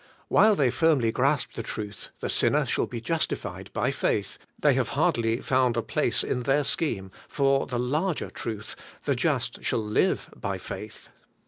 While 0.29 0.55
they 0.55 0.71
firmly 0.71 1.11
grasp 1.11 1.53
the 1.53 1.61
truth, 1.61 2.09
*The 2.21 2.29
sinner 2.31 2.65
shall 2.65 2.87
be 2.87 2.99
justified 3.01 3.71
by 3.71 3.91
faith,' 3.91 4.39
they 4.57 4.73
have 4.73 4.87
hardly 4.97 5.41
found 5.41 5.77
a 5.77 5.83
place 5.83 6.23
in 6.23 6.41
their 6.41 6.63
scheme 6.63 7.11
for 7.27 7.67
the 7.67 7.77
larger 7.77 8.31
truth, 8.31 8.75
*The 9.03 9.13
just 9.13 9.63
shall 9.63 9.77
live 9.85 10.31
by 10.35 10.57
faith.' 10.57 11.09